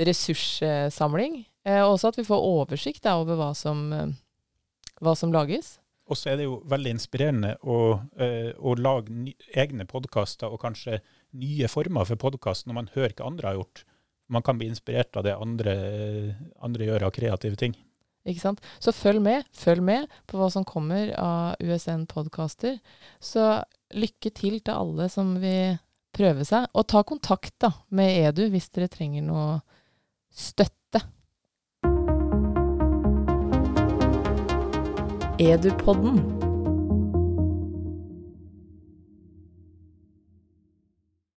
ressurssamling. 0.00 1.42
Eh, 1.66 1.82
også 1.82 2.12
at 2.12 2.20
vi 2.20 2.26
får 2.28 2.46
oversikt 2.52 3.04
da, 3.06 3.18
over 3.20 3.38
hva 3.40 3.50
som, 3.56 3.90
eh, 3.92 4.14
hva 5.02 5.16
som 5.18 5.34
lages. 5.34 5.76
Og 6.06 6.14
så 6.14 6.30
er 6.30 6.38
det 6.38 6.46
jo 6.46 6.60
veldig 6.70 6.92
inspirerende 6.94 7.56
å, 7.66 7.98
å 7.98 8.74
lage 8.78 9.32
egne 9.58 9.88
podkaster, 9.90 10.46
og 10.46 10.60
kanskje 10.62 11.00
nye 11.34 11.66
former 11.66 12.06
for 12.06 12.20
podkast, 12.22 12.68
når 12.68 12.76
man 12.76 12.90
hører 12.94 13.16
hva 13.18 13.26
andre 13.26 13.48
har 13.48 13.56
gjort. 13.58 13.82
Man 14.28 14.42
kan 14.42 14.58
bli 14.58 14.68
inspirert 14.70 15.16
av 15.16 15.26
det 15.26 15.36
andre, 15.38 15.74
andre 16.62 16.88
gjør 16.88 17.06
av 17.06 17.14
kreative 17.14 17.58
ting. 17.60 17.76
Ikke 18.26 18.42
sant? 18.42 18.62
Så 18.82 18.94
følg 18.94 19.22
med. 19.22 19.46
Følg 19.54 19.84
med 19.86 20.10
på 20.26 20.40
hva 20.40 20.48
som 20.50 20.66
kommer 20.66 21.12
av 21.14 21.62
USN-podkaster. 21.62 22.80
Så 23.22 23.46
lykke 23.94 24.32
til 24.34 24.58
til 24.58 24.74
alle 24.74 25.06
som 25.12 25.36
vil 25.42 25.78
prøve 26.16 26.46
seg. 26.48 26.66
Og 26.74 26.88
ta 26.90 27.04
kontakt 27.06 27.54
da 27.62 27.70
med 27.94 28.18
Edu 28.26 28.48
hvis 28.50 28.70
dere 28.74 28.90
trenger 28.90 29.22
noe 29.26 29.60
støtte. 30.34 31.04
Edupodden 35.36 36.35